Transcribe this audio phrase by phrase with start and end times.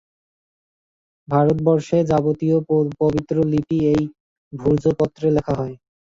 [1.27, 2.57] ভারতবর্ষে যাবতীয়
[3.01, 4.03] পবিত্র লিপি এই
[4.53, 5.75] ভূর্জপত্রে লেখা হয়।